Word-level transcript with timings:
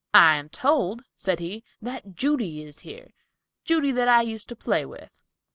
"I 0.15 0.37
am 0.37 0.49
told," 0.49 1.03
said 1.15 1.39
he, 1.39 1.63
"that 1.79 2.15
Judy 2.15 2.63
is 2.63 2.79
here, 2.79 3.11
Judy, 3.63 3.91
that 3.91 4.07
I 4.07 4.23
used 4.23 4.49
to 4.49 4.55
play 4.55 4.83
with." 4.83 5.21